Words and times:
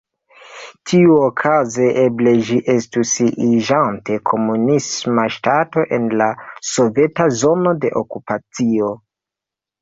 Tiuokaze, 0.91 1.89
eble 2.03 2.31
ĝi 2.47 2.55
estus 2.73 3.11
iĝante 3.47 4.17
komunisma 4.31 5.27
ŝtato 5.37 5.85
en 5.99 6.09
la 6.23 6.31
soveta 6.71 7.29
zono 7.43 7.75
de 7.85 7.93
okupacio. 8.03 8.91